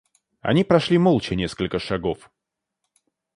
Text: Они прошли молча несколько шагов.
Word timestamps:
Они 0.41 0.63
прошли 0.63 0.97
молча 0.97 1.35
несколько 1.35 1.77
шагов. 1.77 2.31